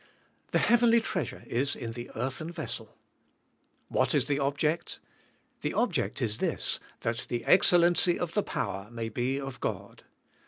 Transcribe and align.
The 0.49 0.57
heavenly 0.57 0.99
treasure 0.99 1.43
is 1.45 1.75
in 1.75 1.91
the 1.91 2.09
earthen 2.15 2.49
vessel. 2.51 2.97
What 3.87 4.15
is 4.15 4.25
the 4.25 4.39
ob 4.39 4.57
ject? 4.57 4.97
The 5.61 5.75
object 5.75 6.23
is 6.23 6.39
this, 6.39 6.79
that 7.01 7.27
the 7.29 7.45
excellency 7.45 8.17
of 8.17 8.33
the 8.33 8.41
power 8.41 8.89
may 8.89 9.09
be 9.09 9.39
of 9.39 9.59
God. 9.59 10.01